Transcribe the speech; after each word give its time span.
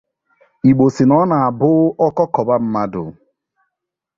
Igbo 0.69 0.85
sị 0.95 1.03
na 1.07 1.15
ọ 1.21 1.23
na-abụ 1.29 1.69
ọkọ 2.05 2.23
kọba 2.33 2.55
mmadụ 2.63 3.03